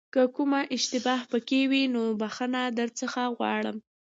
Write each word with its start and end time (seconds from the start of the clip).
که 0.13 0.21
کومه 0.35 0.61
اشتباه 0.75 1.21
پکې 1.31 1.61
وي 1.71 1.83
نو 1.93 2.03
بښنه 2.19 2.61
درڅخه 2.79 3.23
غواړم. 3.37 3.77